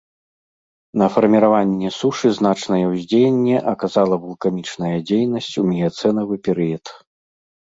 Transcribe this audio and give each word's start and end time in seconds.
На 1.01 1.09
фарміраванне 1.17 1.89
сушы 1.97 2.31
значнае 2.39 2.81
ўздзеянне 2.93 3.57
аказала 3.73 4.15
вулканічная 4.25 4.95
дзейнасць 5.11 5.55
у 5.65 5.67
міяцэнавы 5.75 6.35
перыяд. 6.49 6.85